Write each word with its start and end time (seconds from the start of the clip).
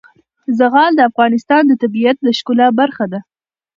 زغال 0.57 0.91
د 0.95 1.01
افغانستان 1.09 1.61
د 1.67 1.73
طبیعت 1.83 2.17
د 2.21 2.27
ښکلا 2.37 2.67
برخه 2.79 3.05
ده. 3.11 3.19